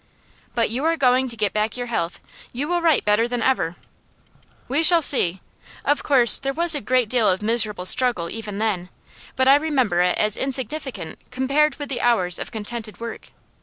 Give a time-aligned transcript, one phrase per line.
[0.55, 2.21] 'But you are going to get back your health.
[2.51, 3.75] You will write better than ever.'
[4.67, 5.41] 'We shall see.
[5.85, 8.89] Of course there was a great deal of miserable struggle even then,
[9.35, 13.29] but I remember it as insignificant compared with the hours of contented work.